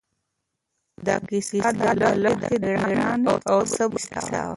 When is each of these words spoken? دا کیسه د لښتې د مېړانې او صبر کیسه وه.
دا 1.05 1.15
کیسه 1.27 1.57
د 2.01 2.03
لښتې 2.23 2.55
د 2.63 2.65
مېړانې 2.81 3.33
او 3.51 3.57
صبر 3.75 4.01
کیسه 4.13 4.39
وه. 4.43 4.43